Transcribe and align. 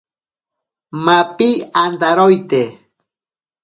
Mapi 1.05 1.49
antaroite. 1.83 2.63